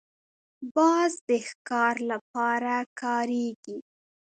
[0.75, 3.77] باز د ښکار لپاره کارېږي